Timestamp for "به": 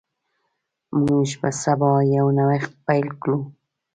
1.41-1.49